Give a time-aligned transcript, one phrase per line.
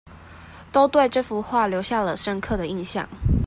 [0.71, 3.07] 都對這幅畫留下了深刻的印象